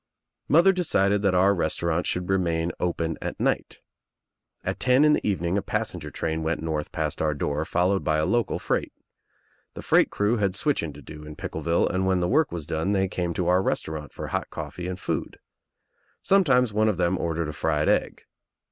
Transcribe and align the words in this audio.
Mother 0.47 0.73
decided 0.73 1.21
that 1.21 1.35
our 1.35 1.53
restaurant 1.53 2.07
should 2.07 2.27
remain 2.27 2.71
open 2.79 3.19
at 3.21 3.39
night. 3.39 3.81
At 4.63 4.79
ten 4.79 5.05
in 5.05 5.13
the 5.13 5.23
evening 5.27 5.59
a 5.59 5.61
passenger 5.61 6.09
train 6.09 6.41
went 6.41 6.59
north 6.63 6.91
past 6.91 7.21
our 7.21 7.35
door 7.35 7.65
followed 7.65 8.03
by 8.03 8.17
a 8.17 8.25
local 8.25 8.57
freight. 8.57 8.91
The 9.75 9.83
freight 9.83 10.09
crew 10.09 10.37
had 10.37 10.55
switching 10.55 10.91
to 10.93 11.03
do 11.03 11.23
in 11.23 11.35
Pickleville 11.35 11.87
and 11.87 12.07
when 12.07 12.19
the 12.19 12.27
work 12.27 12.51
was 12.51 12.65
done 12.65 12.93
they 12.93 13.07
came 13.07 13.35
to 13.35 13.47
our 13.47 13.61
restaurant 13.61 14.11
for 14.11 14.29
hot 14.29 14.49
coffee 14.49 14.87
and 14.87 14.99
food. 14.99 15.37
Some 16.23 16.43
times 16.43 16.73
one 16.73 16.89
of 16.89 16.97
them 16.97 17.19
ordered 17.19 17.49
a 17.49 17.53
fried 17.53 17.87
egg. 17.87 18.23